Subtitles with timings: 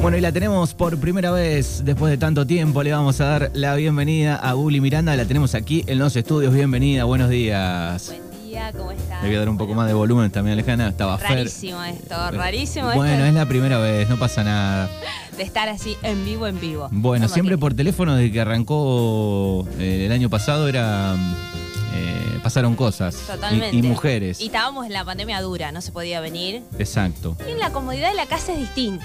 [0.00, 2.82] Bueno, y la tenemos por primera vez después de tanto tiempo.
[2.82, 5.14] Le vamos a dar la bienvenida a Uli Miranda.
[5.16, 6.54] La tenemos aquí en los estudios.
[6.54, 8.06] Bienvenida, buenos días.
[8.06, 9.22] Buen día, ¿cómo estás?
[9.22, 10.88] Le voy a dar un poco más de volumen también, Alejandra.
[10.88, 11.30] Estaba Fer.
[11.38, 14.88] Rarísimo esto, rarísimo Bueno, esto es la primera vez, no pasa nada.
[15.36, 16.88] de estar así en vivo, en vivo.
[16.92, 17.60] Bueno, siempre aquí.
[17.60, 21.14] por teléfono desde que arrancó eh, el año pasado era.
[21.96, 23.16] eh, pasaron cosas.
[23.24, 23.76] Y- Totalmente.
[23.76, 24.40] Y, mujeres.
[24.40, 26.62] Y estábamos en la pandemia dura, no se podía venir.
[26.78, 27.36] Exacto.
[27.46, 29.04] Y en la comodidad de la casa es distinto.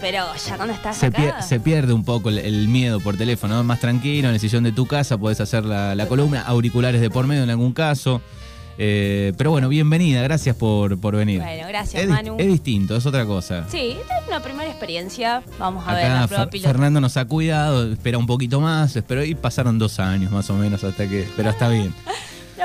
[0.00, 1.18] Pero ya cuando estás Se, acá...
[1.18, 3.64] pier- se pierde un poco el, el miedo por teléfono, ¿no?
[3.64, 7.10] más tranquilo, en el sillón de tu casa, podés hacer la, la columna, auriculares de
[7.10, 8.20] por medio en algún caso.
[8.78, 11.40] Eh, pero bueno, bienvenida, gracias por, por venir.
[11.40, 12.36] Bueno, gracias, es, Manu.
[12.38, 13.64] es distinto, es otra cosa.
[13.70, 15.42] Sí, es una primera experiencia.
[15.58, 16.68] Vamos a ver la prueba Fer- piloto.
[16.68, 20.54] Fernando nos ha cuidado, espera un poquito más, espero y pasaron dos años más o
[20.54, 21.26] menos hasta que.
[21.36, 21.94] Pero está bien.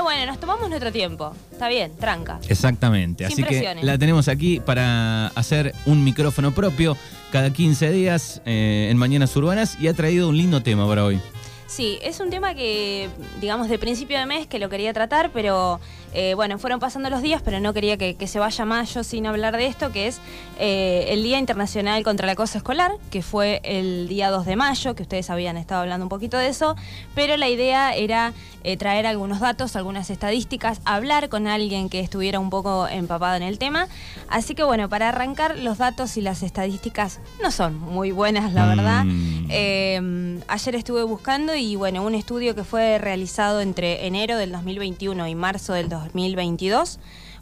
[0.02, 1.32] Pero bueno, nos tomamos nuestro tiempo.
[1.52, 2.40] Está bien, tranca.
[2.50, 3.28] Exactamente.
[3.28, 6.98] Sin Así que la tenemos aquí para hacer un micrófono propio
[7.32, 11.22] cada 15 días eh, en Mañanas Urbanas y ha traído un lindo tema para hoy.
[11.68, 15.80] Sí, es un tema que, digamos, de principio de mes que lo quería tratar, pero
[16.14, 19.04] eh, bueno, fueron pasando los días, pero no quería que, que se vaya más yo
[19.04, 20.20] sin hablar de esto, que es
[20.60, 24.96] eh, el Día Internacional contra el Acoso Escolar, que fue el día 2 de mayo,
[24.96, 26.76] que ustedes habían estado hablando un poquito de eso,
[27.16, 32.40] pero la idea era eh, traer algunos datos, algunas estadísticas, hablar con alguien que estuviera
[32.40, 33.88] un poco empapado en el tema.
[34.30, 38.68] Así que bueno, para arrancar, los datos y las estadísticas no son muy buenas, la
[38.68, 39.06] verdad.
[39.06, 39.48] Mm.
[39.50, 45.28] Eh, ayer estuve buscando y bueno, un estudio que fue realizado entre enero del 2021
[45.28, 47.00] y marzo del 2022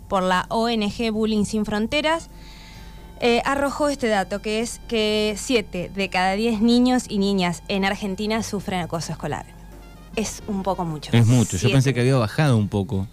[0.07, 2.29] por la ONG Bullying Sin Fronteras
[3.21, 7.83] eh, arrojó este dato que es que 7 de cada 10 niños y niñas en
[7.83, 9.45] Argentina sufren acoso escolar.
[10.15, 11.11] Es un poco mucho.
[11.13, 13.07] Es mucho, yo pensé que había bajado un poco.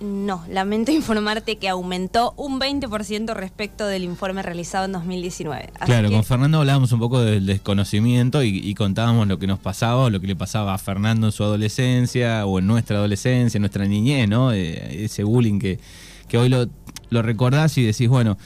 [0.00, 5.70] No, lamento informarte que aumentó un 20% respecto del informe realizado en 2019.
[5.74, 9.46] Así Claro, que- con Fernando hablábamos un poco del desconocimiento y, y contábamos lo que
[9.46, 12.98] nos pasaba o lo que le pasaba a Fernando en su adolescencia o en nuestra
[12.98, 14.52] adolescencia, en nuestra niñez, ¿no?
[14.52, 15.78] Eh, ese bullying que,
[16.28, 16.66] que hoy lo,
[17.10, 18.36] lo recordás y decís, bueno,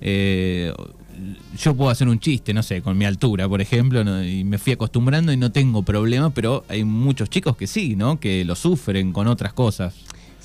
[0.00, 0.72] eh,
[1.58, 4.22] yo puedo hacer un chiste, no sé, con mi altura, por ejemplo, ¿no?
[4.22, 8.20] y me fui acostumbrando y no tengo problema, pero hay muchos chicos que sí, ¿no?
[8.20, 9.94] Que lo sufren con otras cosas.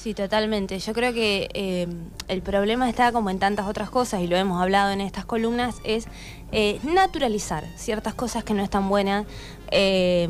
[0.04, 0.80] Sí, totalmente.
[0.80, 1.88] Yo creo que eh,
[2.28, 5.78] el problema está como en tantas otras cosas, y lo hemos hablado en estas columnas,
[5.86, 6.08] es
[6.52, 9.26] eh, naturalizar ciertas cosas que no están buenas.
[9.72, 10.28] Eh,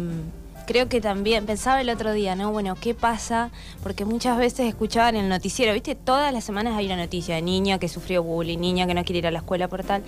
[0.67, 2.51] creo que también, pensaba el otro día, ¿no?
[2.51, 3.49] Bueno, ¿qué pasa?
[3.81, 5.95] Porque muchas veces escuchaba en el noticiero, ¿viste?
[5.95, 9.17] Todas las semanas hay una noticia de niña que sufrió bullying, niña que no quiere
[9.17, 10.03] ir a la escuela por tal.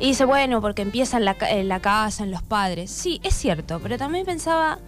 [0.00, 2.90] Y dice, bueno, porque empieza en la, en la casa, en los padres.
[2.90, 4.80] Sí, es cierto, pero también pensaba,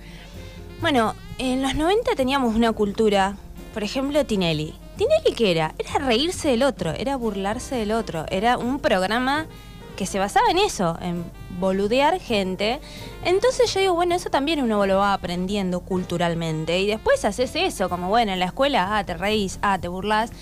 [0.80, 3.36] bueno, en los 90 teníamos una cultura,
[3.78, 4.74] por ejemplo, Tinelli.
[4.96, 5.72] ¿Tinelli qué era?
[5.78, 9.46] Era reírse del otro, era burlarse del otro, era un programa
[9.96, 11.24] que se basaba en eso, en
[11.60, 12.80] boludear gente.
[13.24, 16.80] Entonces yo digo, bueno, eso también uno lo va aprendiendo culturalmente.
[16.80, 20.32] Y después haces eso, como bueno, en la escuela, ah, te reís, ah, te burlas.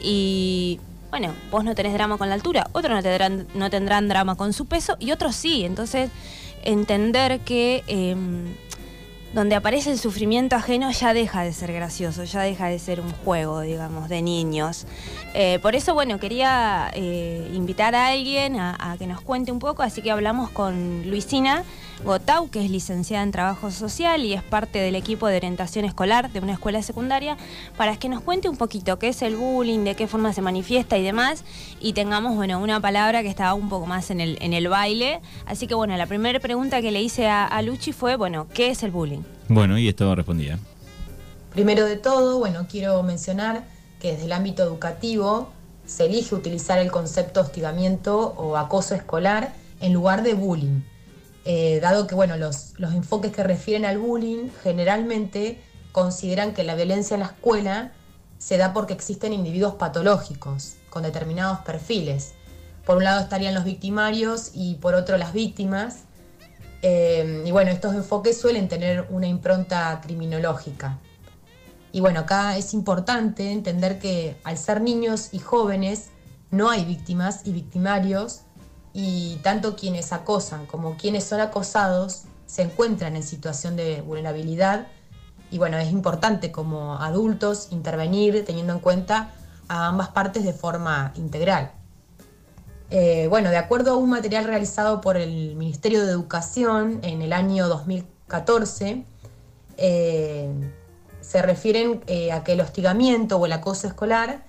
[0.00, 0.80] Y
[1.10, 4.54] bueno, vos no tenés drama con la altura, otros no tendrán, no tendrán drama con
[4.54, 5.66] su peso y otros sí.
[5.66, 6.08] Entonces,
[6.64, 8.54] entender que em,
[9.36, 13.12] donde aparece el sufrimiento ajeno ya deja de ser gracioso, ya deja de ser un
[13.12, 14.86] juego, digamos, de niños.
[15.34, 19.82] Eh, por eso, bueno, quería eh, invitar a alguien a, que nos cuente un poco,
[19.82, 21.64] así que hablamos con Luisina
[22.02, 26.32] Gotau, que es licenciada en Trabajo Social y es parte del equipo de orientación escolar
[26.32, 27.36] de una escuela secundaria,
[27.76, 30.96] para que nos cuente un poquito qué es el bullying, de qué forma se manifiesta
[30.96, 31.44] y demás,
[31.78, 35.20] y tengamos, bueno, una palabra que estaba un poco más en el, en el baile.
[35.44, 38.70] Así que, bueno, la primera pregunta que le hice a, a Luchi fue, bueno, ¿qué
[38.70, 39.25] es el bullying?
[39.48, 40.58] Bueno, y esto respondía.
[41.50, 43.64] Primero de todo, bueno, quiero mencionar
[44.00, 45.50] que desde el ámbito educativo
[45.86, 50.82] se elige utilizar el concepto hostigamiento o acoso escolar en lugar de bullying,
[51.44, 55.60] eh, dado que bueno, los, los enfoques que refieren al bullying generalmente
[55.92, 57.92] consideran que la violencia en la escuela
[58.38, 62.34] se da porque existen individuos patológicos con determinados perfiles.
[62.84, 66.04] Por un lado estarían los victimarios y por otro las víctimas.
[66.88, 71.00] Eh, y bueno, estos enfoques suelen tener una impronta criminológica.
[71.90, 76.10] Y bueno, acá es importante entender que al ser niños y jóvenes
[76.52, 78.42] no hay víctimas y victimarios
[78.92, 84.86] y tanto quienes acosan como quienes son acosados se encuentran en situación de vulnerabilidad
[85.50, 89.32] y bueno, es importante como adultos intervenir teniendo en cuenta
[89.66, 91.72] a ambas partes de forma integral.
[92.90, 97.32] Eh, bueno, de acuerdo a un material realizado por el Ministerio de Educación en el
[97.32, 99.04] año 2014,
[99.76, 100.50] eh,
[101.20, 104.46] se refieren eh, a que el hostigamiento o el acoso escolar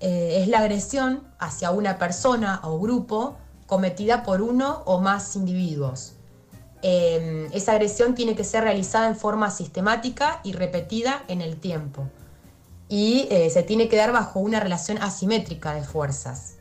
[0.00, 3.36] es la agresión hacia una persona o grupo
[3.68, 6.14] cometida por uno o más individuos.
[6.82, 12.08] Em, esa agresión tiene que ser realizada en forma sistemática y repetida en el tiempo.
[12.88, 16.56] Y se tiene que dar bajo una relación asimétrica de fuerzas.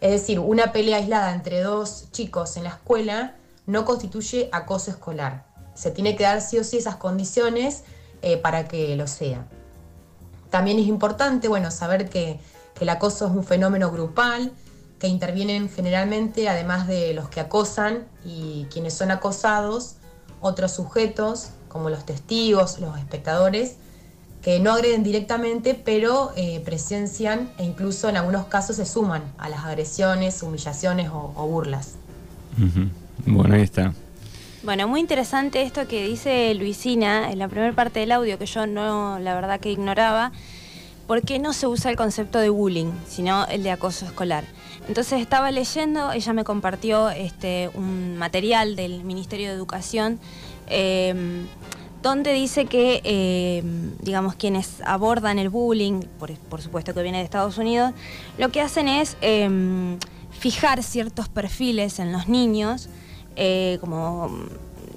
[0.00, 3.34] Es decir, una pelea aislada entre dos chicos en la escuela
[3.66, 5.46] no constituye acoso escolar.
[5.74, 7.84] Se tiene que dar sí o sí esas condiciones
[8.22, 9.46] eh, para que lo sea.
[10.50, 12.40] También es importante bueno, saber que,
[12.74, 14.52] que el acoso es un fenómeno grupal,
[14.98, 19.96] que intervienen generalmente, además de los que acosan y quienes son acosados,
[20.40, 23.76] otros sujetos, como los testigos, los espectadores,
[24.42, 29.48] que no agreden directamente, pero eh, presencian e incluso en algunos casos se suman a
[29.48, 31.94] las agresiones, humillaciones o, burlas.
[33.26, 33.92] Bueno, ahí está.
[34.62, 38.66] Bueno, muy interesante esto que dice Luisina en la primera parte del audio, que yo
[38.66, 40.32] no, la verdad que ignoraba,
[41.06, 44.44] porque no se usa el concepto de bullying, sino el de acoso escolar.
[44.88, 50.18] Entonces estaba leyendo, ella me compartió este, un material del Ministerio de Educación
[50.66, 51.46] em,
[52.02, 57.58] donde dice que, em, digamos, quienes abordan el bullying, por, supuesto que viene de Estados
[57.58, 57.92] Unidos,
[58.38, 59.98] lo que hacen es em,
[60.30, 62.88] fijar ciertos perfiles en los niños,
[63.36, 64.30] eh, como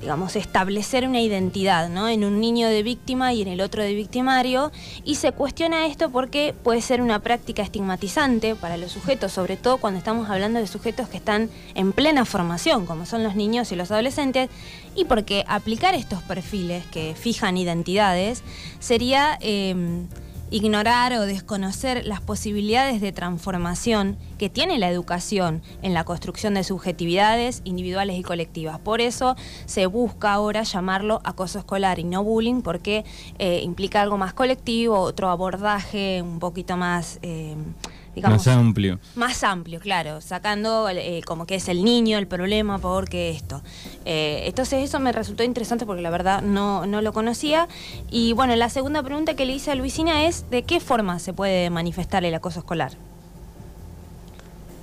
[0.01, 2.09] digamos, establecer una identidad, ¿no?
[2.09, 4.71] En un niño de víctima y en el otro de victimario.
[5.06, 9.77] Y se cuestiona esto porque puede ser una práctica estigmatizante para los sujetos, sobre todo
[9.77, 13.75] cuando estamos hablando de sujetos que están en plena formación, como son los niños y
[13.75, 14.50] los adolescentes,
[14.95, 18.44] y porque aplicar estos perfiles que fijan identidades
[18.80, 19.38] sería...
[19.42, 20.06] Eh,
[20.51, 26.63] ignorar o desconocer las posibilidades de transformación que tiene la educación en la construcción de
[26.63, 28.77] subjetividades individuales y colectivas.
[28.80, 33.06] Por eso se busca ahora llamarlo acoso escolar y no bullying porque
[33.39, 37.18] eh, implica algo más colectivo, otro abordaje un poquito más...
[37.21, 37.56] Eh,
[38.22, 39.00] más amplio.
[39.16, 43.62] Más amplio, claro, sacando eh, como que es el niño el problema porque esto.
[44.06, 47.68] Eh, entonces eso me resultó interesante porque la verdad no, no lo conocía.
[48.10, 51.34] Y bueno, la segunda pregunta que le hice a Luisina es, ¿de qué forma se
[51.34, 52.94] puede manifestar el acoso escolar?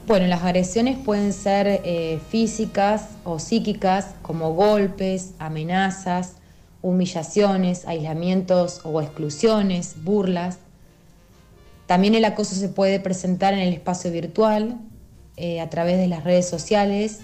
[0.09, 6.37] Bueno, las agresiones pueden ser eh, físicas o psíquicas, como golpes, amenazas,
[6.81, 10.61] humillaciones, aislamientos o exclusiones, burlas.
[11.89, 14.79] También el acoso se puede presentar en el espacio virtual,
[15.39, 17.21] eh, a través de las redes sociales,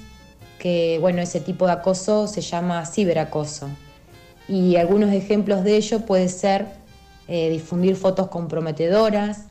[0.59, 3.69] que bueno, ese tipo de acoso se llama ciberacoso.
[4.49, 6.65] Y algunos ejemplos de ello puede ser
[7.29, 9.49] eh, difundir fotos comprometedoras,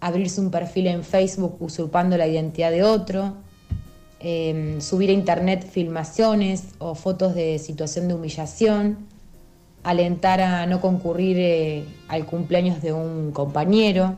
[0.00, 3.34] abrirse un perfil en Facebook usurpando la identidad de otro,
[4.18, 9.06] em, subir a internet filmaciones o fotos de situación de humillación,
[9.84, 14.16] alentar a no concurrir eh, al cumpleaños de un compañero,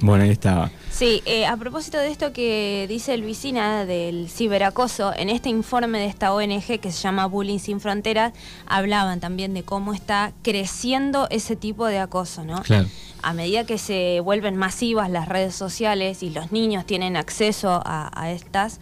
[0.00, 0.70] Bueno, ahí estaba.
[0.90, 6.06] Sí, eh, a propósito de esto que dice Luisina del ciberacoso, en este informe de
[6.06, 8.32] esta ONG que se llama Bullying Sin Fronteras,
[8.66, 12.62] hablaban también de cómo está creciendo ese tipo de acoso, ¿no?
[12.62, 12.88] Claro.
[13.22, 18.10] A medida que se vuelven masivas las redes sociales y los niños tienen acceso a,
[18.14, 18.80] a estas,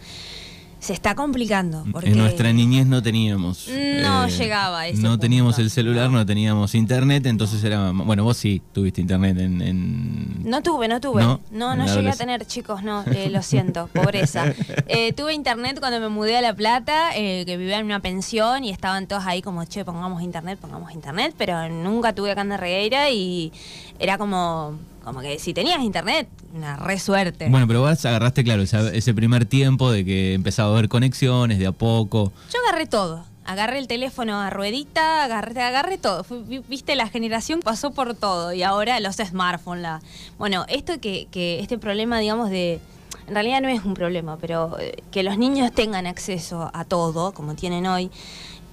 [0.85, 1.83] se está complicando.
[1.91, 3.67] Porque en nuestra niñez no teníamos.
[3.67, 6.23] No eh, llegaba a ese No teníamos el celular, no.
[6.27, 7.89] teníamos internet, entonces era.
[7.91, 10.47] Bueno, vos sí tuviste internet en.
[10.47, 11.23] No tuve, no tuve.
[11.23, 14.53] No, no, llegué a tener, chicos, no, eh, lo siento, pobreza.
[14.85, 18.69] Eh, tuve internet cuando me mudé a La Plata, que vivía en una pensión y
[18.69, 23.09] estaban todos ahí como, che, pongamos internet, pongamos internet, pero nunca tuve acá en Regueira
[23.09, 23.51] y
[23.97, 27.47] era como como que si tenías internet, una re suerte.
[27.49, 31.67] Bueno, pero vos agarraste, claro, ese primer tiempo de que empezaba a haber conexiones de
[31.67, 32.33] a poco.
[32.51, 33.23] Yo agarré todo.
[33.45, 36.25] Agarré el teléfono a ruedita, agarré, agarré todo.
[36.67, 39.83] Viste, la generación pasó por todo y ahora los smartphones.
[39.83, 40.01] La...
[40.39, 42.79] Bueno, esto que, que este problema, digamos, de...
[43.27, 47.33] En realidad no es un problema, pero eh, que los niños tengan acceso a todo,
[47.33, 48.09] como tienen hoy,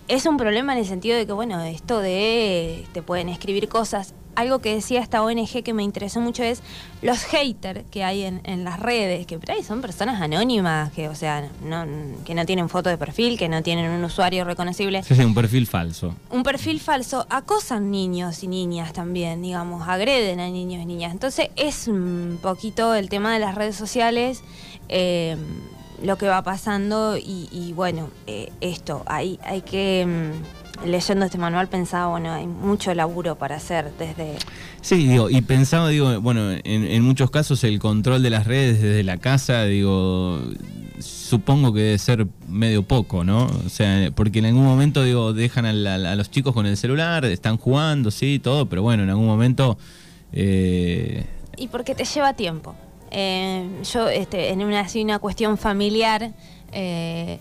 [0.08, 4.14] es un problema en el sentido de que, bueno, esto de te pueden escribir cosas
[4.34, 6.62] algo que decía esta ONG que me interesó mucho es
[7.02, 11.14] los haters que hay en, las redes, que por ahí son personas anónimas, que o
[11.14, 11.86] sea, no,
[12.24, 15.02] que no tienen foto de perfil, que no tienen un usuario reconocible.
[15.02, 16.14] Sí, sí, un perfil falso.
[16.30, 17.26] Un perfil falso.
[17.28, 21.12] Acosan niños y niñas también, digamos, agreden a niños y niñas.
[21.12, 24.42] Entonces es un poquito el tema de las redes sociales.
[24.88, 25.36] Eh,
[26.02, 30.32] lo que va pasando y, bueno, eh, esto, hay, hay que...
[30.84, 34.36] Leyendo este manual pensaba, bueno, hay mucho laburo para hacer desde...
[34.80, 39.04] Sí, digo, y pensaba, digo, bueno, en, muchos casos el control de las redes desde
[39.04, 40.40] la casa, digo,
[40.98, 43.46] supongo que debe ser medio poco, ¿no?
[43.64, 47.58] O sea, porque en algún momento, digo, dejan a, los chicos con el celular, están
[47.58, 49.78] jugando, sí, todo, pero bueno, en algún momento...
[50.32, 51.24] Eh,
[51.56, 52.74] y porque te lleva tiempo.
[53.12, 56.32] eh, yo este, en una, así, una cuestión familiar
[56.72, 57.38] eh,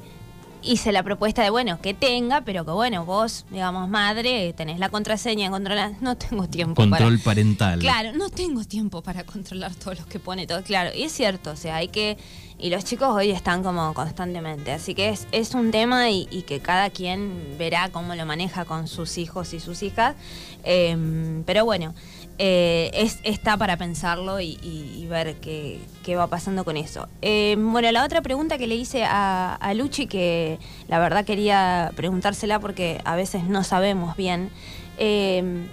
[0.61, 4.89] hice la propuesta de, bueno, que tenga, pero que bueno, vos, digamos, madre, tenés la
[4.89, 6.81] contraseña, controlas, no tengo tiempo.
[6.81, 7.79] Control parental.
[7.79, 11.51] Claro, no tengo tiempo para controlar todos los que pone todo, claro, y es cierto,
[11.51, 12.17] o sea, hay que,
[12.57, 16.59] y los chicos hoy están como constantemente, así que es, es un tema y, que
[16.59, 20.15] cada quien verá cómo lo maneja con sus hijos y sus hijas,
[20.63, 21.93] em, pero bueno.
[22.37, 25.79] Eh, es, está para pensarlo y, ver qué,
[26.15, 27.07] va pasando con eso.
[27.21, 30.57] Eh, bueno, la otra pregunta que le hice a, Luchi, que
[30.87, 34.49] la verdad quería preguntársela porque a veces no sabemos bien,
[34.97, 35.67] eh,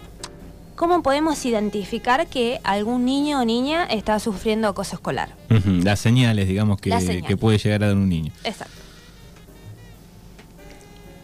[0.77, 5.31] ¿cómo podemos identificar que algún niño o niña está sufriendo acoso escolar?
[5.49, 6.91] Las señales, digamos, que,
[7.27, 8.33] que puede llegar a dar un niño.
[8.45, 8.75] Exacto.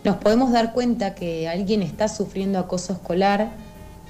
[0.04, 3.63] Nos podemos dar cuenta que alguien está sufriendo acoso escolar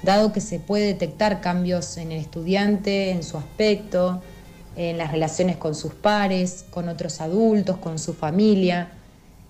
[0.05, 4.21] dado que se puede detectar cambios en el estudiante, en su aspecto,
[4.75, 8.91] en las relaciones con sus pares, con otros adultos, con su familia.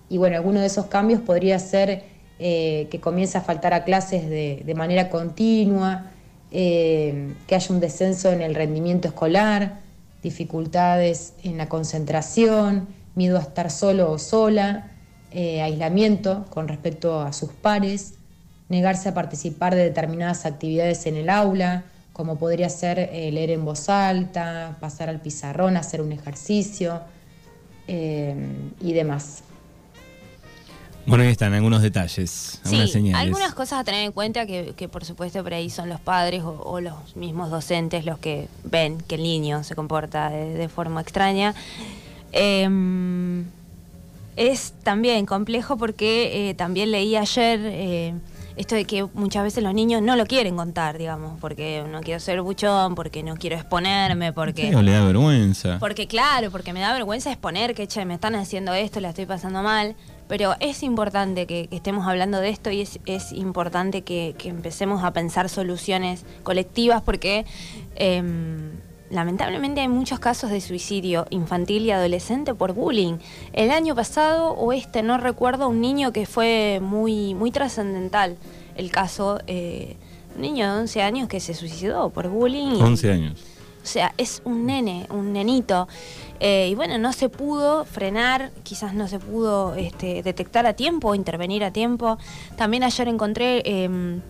[0.08, 2.04] Y bueno, alguno de esos cambios podría ser
[2.38, 6.10] eh, que comience a faltar a clases de, manera continua,
[6.50, 9.80] eh, que haya un descenso en el rendimiento escolar,
[10.22, 14.92] dificultades en la concentración, miedo a estar solo o sola,
[15.32, 18.14] eh, aislamiento con respecto a sus pares,
[18.68, 23.64] negarse a participar de determinadas actividades en el aula, como podría ser eh, leer en
[23.64, 27.02] voz alta, pasar al pizarrón, hacer un ejercicio
[27.86, 28.34] eh,
[28.80, 29.42] y demás.
[31.04, 35.04] Bueno, ahí están algunos detalles, algunas sí, Algunas cosas a tener en cuenta que, por
[35.04, 39.22] supuesto por ahí son los padres o, los mismos docentes los que ven que el
[39.22, 41.54] niño se comporta de, forma extraña.
[42.32, 43.44] Em,
[44.34, 47.60] es también complejo porque eh, también leí ayer
[48.56, 52.20] esto de que muchas veces los niños no lo quieren contar, digamos, porque no quiero
[52.20, 54.70] ser buchón, porque no quiero exponerme, porque...
[54.70, 55.78] le da vergüenza.
[55.78, 59.26] Porque claro, porque me da vergüenza exponer que, che, me están haciendo esto, la estoy
[59.26, 59.94] pasando mal.
[60.28, 65.48] Pero es importante que, estemos hablando de esto y es, importante que, empecemos a pensar
[65.48, 67.44] soluciones colectivas porque...
[67.94, 73.18] Em, lamentablemente hay muchos casos de suicidio infantil y adolescente por bullying.
[73.52, 78.36] El año pasado o este, no recuerdo, un niño que fue muy, muy trascendental.
[78.76, 79.96] El caso, eh,
[80.34, 82.80] un niño de 11 años que se suicidó por bullying.
[82.80, 83.44] 11 años.
[83.82, 85.86] O sea, es un nene, un nenito.
[86.40, 91.14] Eh, y bueno, no se pudo frenar, quizás no se pudo este, detectar a tiempo,
[91.14, 92.18] intervenir a tiempo.
[92.56, 93.62] También ayer encontré...
[93.64, 94.20] Em,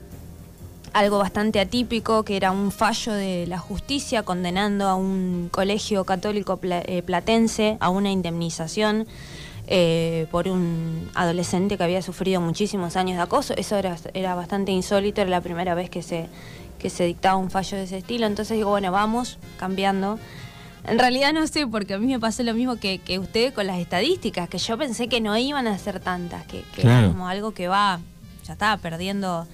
[0.96, 6.58] algo bastante atípico, que era un fallo de la justicia condenando a un colegio católico
[6.62, 9.06] eh, platense a una indemnización
[9.66, 13.52] eh, por un adolescente que había sufrido muchísimos años de acoso.
[13.58, 16.28] Eso era, era bastante insólito, era la primera vez que se,
[16.78, 18.26] que se dictaba un fallo de ese estilo.
[18.26, 20.18] Entonces digo, bueno, vamos cambiando.
[20.86, 23.66] En realidad no sé, porque a mí me pasó lo mismo que, que usted con
[23.66, 27.52] las estadísticas, que yo pensé que no iban a ser tantas, que, era como algo
[27.52, 28.00] que va,
[28.46, 29.46] ya estaba perdiendo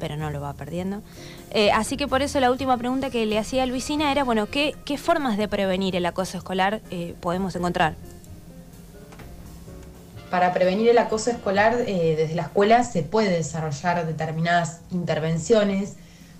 [0.00, 1.02] pero no lo va perdiendo.
[1.52, 4.46] Eh, así que por eso la última pregunta que le hacía a Luisina era, bueno,
[4.46, 7.94] ¿qué, formas de prevenir el acoso escolar eh, podemos encontrar?
[10.30, 15.96] Para prevenir el acoso escolar, eh, desde la escuela se puede desarrollar determinadas intervenciones,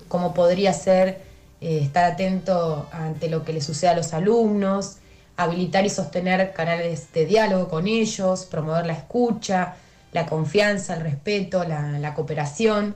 [0.09, 1.29] como podría ser
[1.61, 4.97] estar atento ante lo que le sucede a los alumnos,
[5.37, 9.75] habilitar y sostener canales de diálogo con ellos, promover la escucha,
[10.12, 12.95] la confianza, el respeto, la cooperación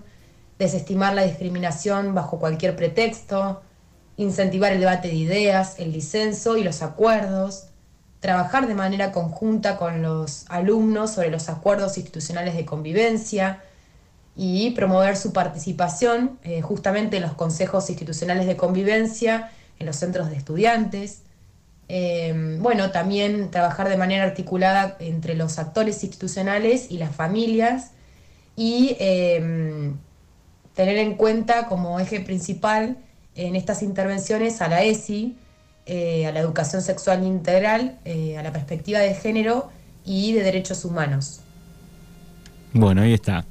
[0.59, 3.63] desestimar la discriminación bajo cualquier pretexto,
[4.17, 7.69] incentivar el debate de ideas, el disenso y los acuerdos,
[8.21, 13.63] trabajar de manera conjunta con los alumnos sobre los acuerdos institucionales de convivencia
[14.37, 20.31] y promover su participación eh, justamente en los consejos institucionales de convivencia, en los centros
[20.31, 21.23] de estudiantes.
[21.89, 27.91] Em, bueno, también trabajar de manera articulada entre los actores institucionales y las familias
[28.57, 29.99] y em,
[30.75, 32.97] tener en cuenta como eje principal
[33.35, 35.37] en estas intervenciones a la ESI,
[35.87, 39.71] eh, a la educación sexual integral, eh, a la perspectiva de género
[40.05, 41.41] y de derechos humanos.
[42.73, 43.45] Bueno, ahí está.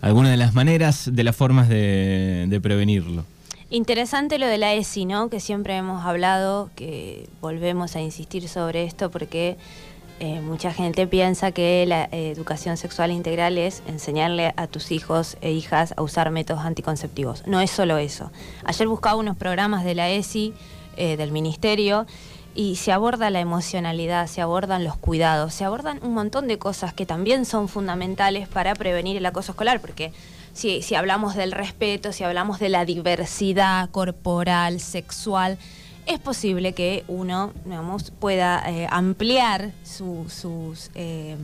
[0.00, 3.24] Algunas de las maneras, de las formas de, de prevenirlo.
[3.70, 5.28] Interesante lo de la ESI, ¿no?
[5.30, 9.56] Que siempre hemos hablado, que volvemos a insistir sobre esto porque
[10.20, 15.36] eh, mucha gente piensa que la eh, educación sexual integral es enseñarle a tus hijos
[15.40, 17.44] e hijas a usar métodos anticonceptivos.
[17.46, 18.30] No es solo eso.
[18.64, 20.54] Ayer buscaba unos programas de la ESI,
[20.96, 22.06] eh, del Ministerio,
[22.54, 26.94] y se aborda la emocionalidad, se abordan los cuidados, se abordan un montón de cosas
[26.94, 30.12] que también son fundamentales para prevenir el acoso escolar, porque
[30.52, 35.58] si, si hablamos del respeto, si hablamos de la diversidad corporal, sexual,
[36.06, 37.52] es posible que uno,
[38.20, 41.36] pueda eh, ampliar su- sus, eh,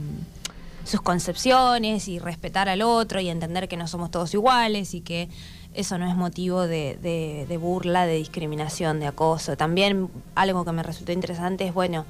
[0.85, 5.29] sus concepciones y respetar al otro y entender que no somos todos iguales y que
[5.73, 9.57] eso no es motivo de, de- de burla, de discriminación, de acoso.
[9.57, 12.05] También algo que me resultó interesante es, bueno,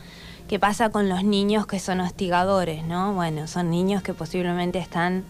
[0.49, 3.12] ¿qué pasa con los niños que son hostigadores, no?
[3.14, 5.25] Bueno, son niños que posiblemente están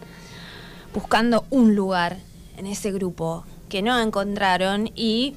[0.93, 2.17] buscando un lugar
[2.57, 5.35] en ese grupo que no encontraron y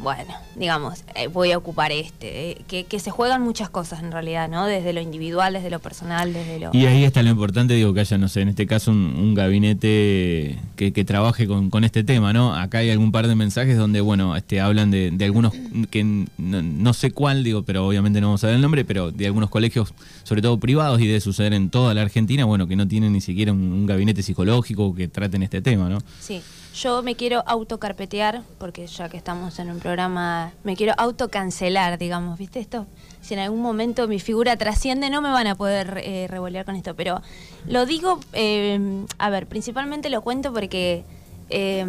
[0.00, 4.12] bueno, digamos, eh, voy a ocupar este, eh, que, que se juegan muchas cosas en
[4.12, 4.66] realidad, ¿no?
[4.66, 6.70] Desde lo individual, desde lo personal, desde lo...
[6.72, 9.34] Y ahí está lo importante, digo, que haya, no sé, en este caso un, un
[9.34, 12.54] gabinete que, que trabaje con, con este tema, ¿no?
[12.54, 15.52] Acá hay algún par de mensajes donde, bueno, este, hablan de, de algunos
[15.90, 19.10] que no, no sé cuál, digo, pero obviamente no vamos a ver el nombre, pero
[19.10, 22.76] de algunos colegios, sobre todo privados y de suceder en toda la Argentina, bueno, que
[22.76, 25.98] no tienen ni siquiera un, un gabinete psicológico que traten este tema, ¿no?
[26.20, 26.40] Sí,
[26.82, 32.38] yo me quiero autocarpetear, porque ya que estamos en un programa, me quiero autocancelar, digamos,
[32.38, 32.60] ¿viste?
[32.60, 32.86] Esto,
[33.20, 36.76] si en algún momento mi figura trasciende, no me van a poder eh, revolear con
[36.76, 37.20] esto, pero
[37.66, 41.04] lo digo, eh, a ver, principalmente lo cuento porque
[41.50, 41.84] eh,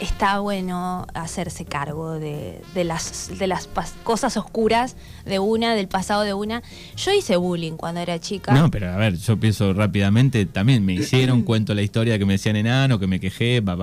[0.00, 3.68] está bueno hacerse cargo de, de las, de las
[4.02, 6.62] cosas oscuras de una, del pasado de una.
[6.96, 8.52] Yo hice bullying cuando era chica.
[8.52, 12.34] No, pero a ver, yo pienso rápidamente, también me hicieron, cuento la historia que me
[12.34, 13.76] decían enano, que me quejé, pa.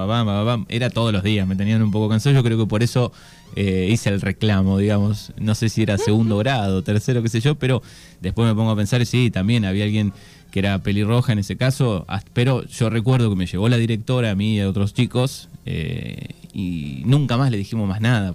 [0.69, 3.11] era todos los días, me tenían un poco cansado, yo creo que por eso
[3.55, 7.55] eh, hice el reclamo, digamos, no sé si era segundo grado, tercero, qué sé yo,
[7.55, 7.81] pero
[8.21, 10.13] después me pongo a pensar, sí, también había alguien
[10.61, 14.31] que era pelirroja en ese caso, as- pero yo recuerdo que me llevó la directora
[14.31, 18.33] a mí y a otros chicos eh, y nunca más le dijimos más nada.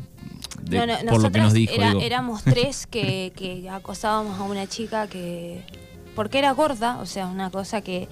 [0.63, 1.73] de- No, no, por lo que nos dijo.
[1.75, 5.63] era- éramos tres que, que acosábamos a una chica que.
[6.15, 8.07] porque era gorda, o sea, una cosa que.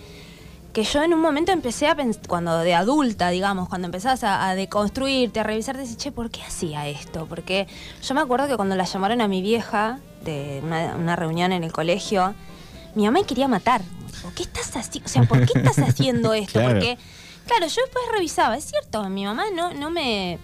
[0.72, 4.48] que yo en un momento empecé a pensar, cuando de adulta, digamos, cuando empezás a,
[4.48, 7.26] a deconstruirte, a revisar, decís, che, ¿por qué hacía esto?
[7.28, 7.66] Porque
[8.02, 11.62] yo me acuerdo que cuando la llamaron a mi vieja de una, una reunión en
[11.64, 12.34] el colegio,
[12.96, 13.82] mi mamá me quería matar.
[14.22, 15.02] ¿Por qué estás así?
[15.04, 16.54] O sea, ¿por qué estás haciendo esto?
[16.60, 16.74] Claro.
[16.74, 16.98] Porque,
[17.46, 20.38] claro, yo después revisaba, es cierto, mi mamá no, no me.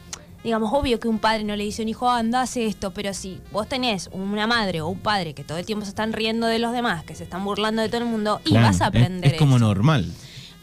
[0.44, 3.12] Digamos, obvio que un padre no le dice a un hijo, anda, hace esto, pero
[3.14, 6.46] si vos tenés una madre o un padre que todo el tiempo se están riendo
[6.46, 8.88] de los demás, que se están burlando de todo el mundo, y vas a es-
[8.90, 9.64] aprender es, como eso.
[9.64, 10.12] normal.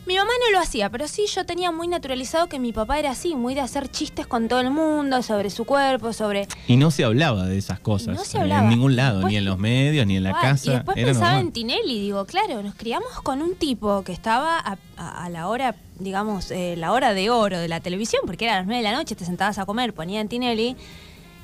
[0.06, 3.12] Mi mamá no lo hacía, pero sí yo tenía muy naturalizado que mi papá era
[3.12, 6.46] así, muy de hacer chistes con todo el mundo, sobre su cuerpo, sobre...
[6.68, 8.16] Y no se hablaba de esas cosas.
[8.18, 8.64] No se hablaba.
[8.64, 10.72] En ningún lado, Después- ni en los medios, ni en la casa.
[10.72, 11.46] Y después era pensaba normal.
[11.48, 15.48] en Tinelli, digo, claro, nos criamos con un tipo que estaba a, a- a la
[15.48, 18.84] hora, digamos, eh, la hora de oro de la televisión, porque era a las 9
[18.84, 20.76] de la noche, te sentabas a comer, ponían Tinelli,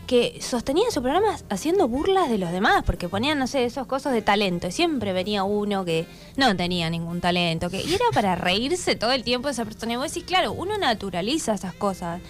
[0.09, 4.11] que sostenían su programa haciendo burlas de los demás, porque ponían, no sé, esos cosas
[4.11, 4.65] de talento.
[4.65, 9.11] Y siempre venía uno que no tenía ningún talento, que y era para reírse todo
[9.11, 9.93] el tiempo de esa persona.
[9.93, 12.21] Y vos decís, claro, uno naturaliza esas cosas.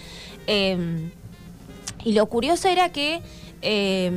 [0.46, 1.08] Eh,
[2.04, 3.22] y lo curioso era que,
[3.62, 4.12] eh,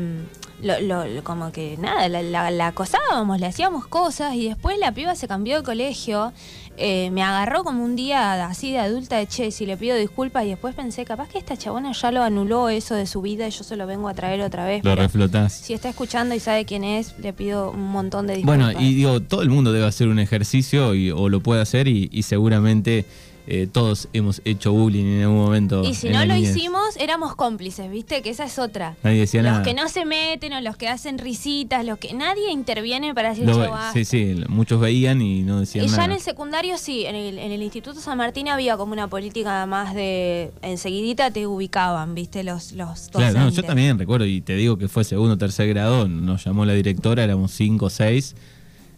[0.63, 4.77] lo, lo- lo- como que nada, la, la- la acosábamos, le hacíamos cosas y después
[4.79, 6.33] la piba se cambió de colegio.
[6.75, 10.43] eh, me agarró como un día así de adulta de che, si le pido disculpas
[10.45, 13.51] y después pensé, capaz que esta chabona ya lo anuló eso de su vida y
[13.51, 14.83] yo se lo vengo a traer otra vez.
[14.83, 15.53] Lo reflotás.
[15.53, 18.73] si está escuchando y sabe quién es, le pido un montón de disculpas.
[18.73, 21.87] Bueno, y digo, todo el mundo debe hacer un ejercicio y- o lo puede hacer
[21.87, 23.05] y, y seguramente
[23.45, 25.83] eh, todos hemos hecho bullying en algún momento.
[25.83, 26.55] Y si no lo niñez.
[26.55, 28.21] hicimos, éramos cómplices, ¿viste?
[28.21, 28.95] Que esa es otra.
[29.03, 29.63] Nadie decía los nada.
[29.63, 33.45] que no se meten o los que hacen risitas, los que nadie interviene para decir
[33.45, 36.05] Lo sí, sí, muchos veían y no decían Y ya nada.
[36.05, 39.65] en el secundario sí, en el, en el Instituto San Martín había como una política
[39.65, 42.43] más de enseguidita te ubicaban, ¿viste?
[42.43, 45.67] Los, los Claro, no, yo también recuerdo, y te digo que fue segundo o tercer
[45.67, 48.35] grado, nos llamó la directora, éramos cinco o seis,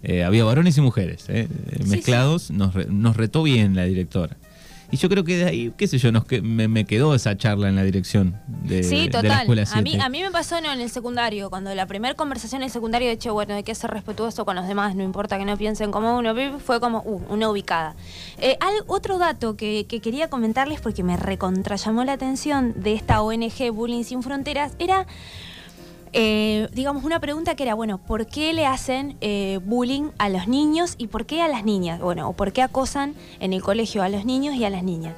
[0.06, 1.48] eh, había varones y mujeres eh,
[1.84, 4.38] Sí, mezclados, Nos, re- nos retó bien la directora.
[4.92, 7.70] Y yo creo que de ahí, qué sé yo, nos me, me quedó esa charla
[7.70, 9.40] en la dirección de, Sí, de la total.
[9.42, 10.06] escuela a, mí, 7.
[10.06, 13.16] a mí me pasó en el secundario, cuando la primera conversación en el secundario, de
[13.16, 16.16] hecho, bueno, hay que ser respetuoso con los demás, no importa que no piensen como
[16.16, 17.96] uno, fue como, uh, una ubicada.
[18.38, 22.94] Eh, al- otro dato que, que quería comentarles, porque me recontra llamó la atención de
[22.94, 25.08] esta ONG Bullying Sin Fronteras, era
[26.18, 30.48] eh, digamos, una pregunta que era, bueno, ¿por qué le hacen eh, bullying a los
[30.48, 32.00] niños y por qué a las niñas?
[32.00, 35.14] Bueno, o por qué acosan en el colegio a los niños y a las niñas.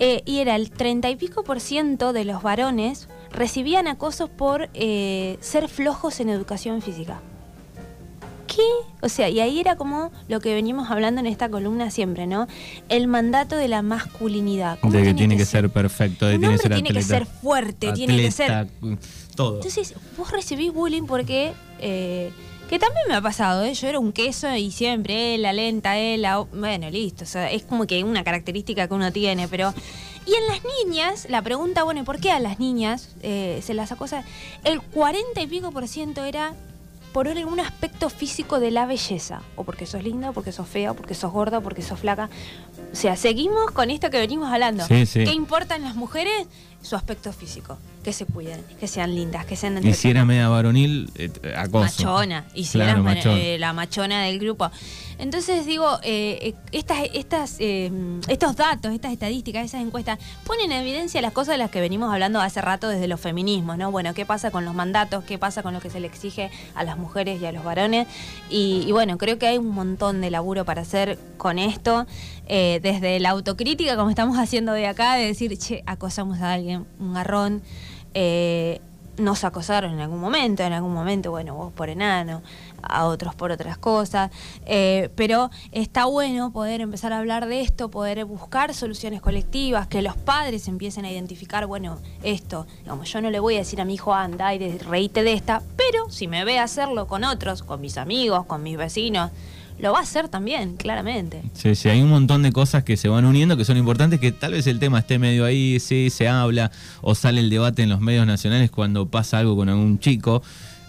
[0.00, 4.68] Eh, y era el treinta y pico por ciento de los varones recibían acosos por
[4.74, 7.22] eh, ser flojos en educación física.
[8.46, 8.62] ¿Qué?
[9.00, 12.46] O sea, y ahí era como lo que venimos hablando en esta columna siempre, ¿no?
[12.88, 14.78] El mandato de la masculinidad.
[14.80, 17.18] ¿Cómo de que tiene que ser perfecto, de tiene que ser tiene que atleta.
[17.18, 18.98] ser fuerte, tiene que ser atleta,
[19.34, 19.56] Todo.
[19.56, 21.52] entonces, vos recibís bullying porque.
[21.80, 22.30] eh,
[22.68, 23.74] que también me ha pasado, ¿eh?
[23.74, 26.38] Yo era un queso y siempre, eh, la lenta, eh, la.
[26.38, 27.24] Bueno, listo.
[27.24, 29.74] O sea, es como que una característica que uno tiene, pero
[30.26, 33.74] Y en las niñas, la pregunta, bueno, ¿y por qué a las niñas eh, se
[33.74, 34.24] las acosa?
[34.64, 36.54] El 40 y pico por ciento era
[37.14, 39.40] por algún aspecto físico de la belleza.
[39.54, 42.00] O porque sos linda, o porque sos fea, o porque sos gorda, o porque sos
[42.00, 42.28] flaca.
[42.92, 44.84] O sea, seguimos con esto que venimos hablando.
[44.84, 45.22] Sí, sí.
[45.22, 46.48] ¿Qué importan las mujeres?
[46.82, 47.78] Su aspecto físico.
[48.02, 51.84] Que se cuiden, que sean lindas, que sean Y si era media varonil, eh, acoso.
[51.84, 52.46] machona.
[52.52, 54.72] Y si Claro, eras eh, la machona del grupo.
[55.18, 57.90] Entonces digo, eh, eh, estas, estas, eh,
[58.28, 62.12] estos datos, estas estadísticas, esas encuestas, ponen en evidencia las cosas de las que venimos
[62.12, 63.90] hablando hace rato desde los feminismos, ¿no?
[63.90, 65.24] Bueno, ¿qué pasa con los mandatos?
[65.24, 68.06] ¿Qué pasa con lo que se le exige a las mujeres y a los varones?
[68.50, 72.06] Y, y bueno, creo que hay un montón de laburo para hacer con esto,
[72.46, 76.86] eh, desde la autocrítica, como estamos haciendo de acá, de decir, che, acosamos a alguien,
[76.98, 77.62] un garrón.
[78.14, 78.80] eh,
[79.16, 82.42] nos acosaron en algún momento, en algún momento, bueno, vos por enano,
[82.82, 84.30] a otros por otras cosas,
[84.66, 90.02] eh, pero está bueno poder empezar a hablar de esto, poder buscar soluciones colectivas, que
[90.02, 93.84] los padres empiecen a identificar, bueno, esto, digamos, yo no le voy a decir a
[93.84, 97.80] mi hijo, anda y reíte de esta, pero si me ve hacerlo con otros, con
[97.80, 99.30] mis amigos, con mis vecinos,
[99.78, 101.42] lo va a hacer también, claramente.
[101.52, 104.32] Sí, sí, hay un montón de cosas que se van uniendo que son importantes, que
[104.32, 107.88] tal vez el tema esté medio ahí, sí, se habla o sale el debate en
[107.88, 110.42] los medios nacionales cuando pasa algo con algún chico,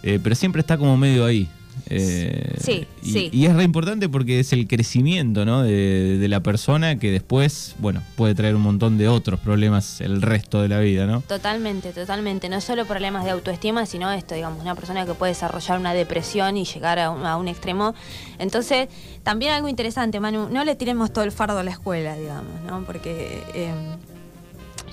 [0.03, 1.49] eh, pero siempre está como medio ahí.
[1.89, 3.29] Eh, Sí, y, sí.
[3.31, 5.61] y es re importante porque es el crecimiento ¿no?
[5.63, 10.21] de, de la persona que después, bueno, puede traer un montón de otros problemas el
[10.21, 11.21] resto de la vida, ¿no?
[11.21, 12.49] Totalmente, totalmente.
[12.49, 16.57] No solo problemas de autoestima, sino esto, digamos, una persona que puede desarrollar una depresión
[16.57, 17.93] y llegar a un, a un extremo.
[18.39, 18.89] Entonces,
[19.23, 22.83] también algo interesante, Manu, no le tiremos todo el fardo a la escuela, digamos, ¿no?
[22.85, 23.71] Porque eh,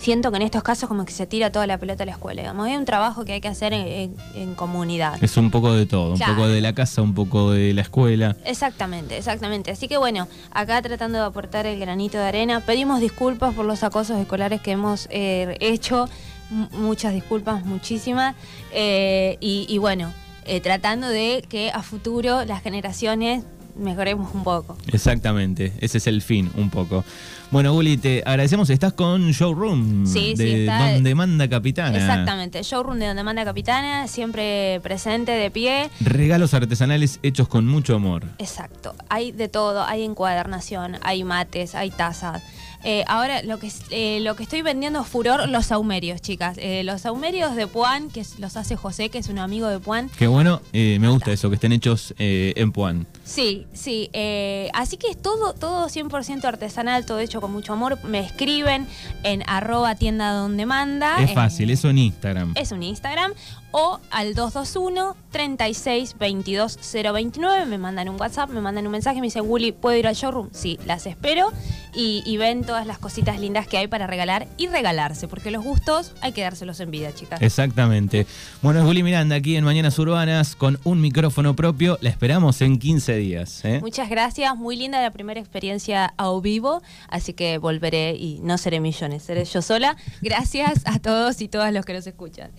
[0.02, 2.42] siento que en estos casos como que se tira toda la pelota a la escuela,
[2.42, 2.66] digamos.
[2.66, 5.22] Hay un trabajo que hay que hacer en, en- en comunidad.
[5.22, 6.32] Es un poco de todo, Claro.
[6.32, 8.36] un poco de la casa, un poco de la escuela.
[8.44, 9.70] Exactamente, exactamente.
[9.70, 13.84] Así que bueno, acá tratando de aportar el granito de arena, pedimos disculpas por los
[13.84, 16.08] acosos escolares que hemos eh, hecho,
[16.50, 18.34] M- muchas disculpas, muchísimas,
[18.72, 20.12] Eh, y, y bueno,
[20.46, 23.44] eh, tratando de que a futuro las generaciones
[23.76, 24.76] mejoremos un poco.
[24.92, 27.04] Exactamente, ese es el fin, un poco.
[27.50, 28.70] Bueno, Uli, te agradecemos.
[28.70, 31.98] Estás con Showroom Sí, sí, de está- Donde Manda Capitana.
[31.98, 35.90] Exactamente, showroom de donde manda Capitana, siempre presente, de pie.
[36.00, 38.24] Regalos artesanales hechos con mucho amor.
[38.38, 42.42] Exacto, hay de todo, hay encuadernación, hay mates, hay tazas.
[42.84, 46.56] Eh, ahora lo que eh, lo que estoy vendiendo es furor los saumerios, chicas.
[46.58, 50.08] Eh, los saumerios de Puan, que los hace José, que es un amigo de Puan.
[50.18, 53.06] Qué bueno, me gusta eso, que estén hechos en Puan.
[53.32, 54.10] Sí, sí.
[54.12, 57.98] eh, así que es todo, todo 100% artesanal, todo hecho con mucho amor.
[58.04, 58.86] Me escriben
[59.22, 61.16] en arroba tienda donde manda.
[61.22, 62.52] es en- fácil, eso en Instagram.
[62.56, 63.32] es un Instagram
[63.74, 69.28] o al 221 36 22 029 me mandan un WhatsApp, me mandan un mensaje, me
[69.28, 70.50] dicen, Willy, ¿puedo ir al showroom?
[70.52, 71.50] Sí, las espero
[71.94, 75.64] y, y ven todas las cositas lindas que hay para regalar y regalarse, porque los
[75.64, 77.40] gustos hay que dárselos en vida, chicas.
[77.40, 78.26] Exactamente.
[78.60, 81.96] Bueno, es Uli Miranda aquí en Mañanas Urbanas con un micrófono propio.
[82.02, 83.21] La esperamos en 15 días.
[83.64, 83.80] ¿Eh?
[83.80, 88.80] Muchas gracias, muy linda la primera experiencia a vivo, así que volveré y no seré
[88.80, 89.96] millones, seré yo sola.
[90.20, 92.50] Gracias a todos y todas los que nos escuchan.